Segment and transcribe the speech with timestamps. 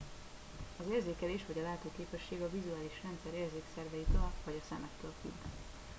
[0.77, 5.37] az érzékelés vagy a látóképesség a vizuális rendszer érzékszerveitől vagy a szemektől függ